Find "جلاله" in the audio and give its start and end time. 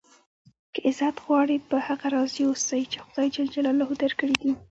3.55-3.85